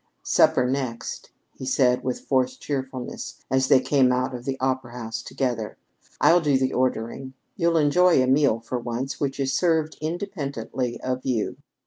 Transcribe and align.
"Supper 0.23 0.67
next," 0.67 1.29
he 1.53 1.63
said 1.63 2.03
with 2.03 2.21
forced 2.21 2.59
cheerfulness 2.59 3.39
as 3.51 3.67
they 3.67 3.79
came 3.79 4.11
out 4.11 4.33
of 4.33 4.45
the 4.45 4.57
opera 4.59 4.93
house 4.93 5.21
together. 5.21 5.77
"I'll 6.19 6.41
do 6.41 6.57
the 6.57 6.73
ordering. 6.73 7.35
You'll 7.55 7.77
enjoy 7.77 8.19
a 8.19 8.25
meal 8.25 8.61
for 8.61 8.79
once 8.79 9.19
which 9.19 9.39
is 9.39 9.53
served 9.53 9.97
independently 10.01 10.99
of 11.01 11.23
you." 11.23 11.57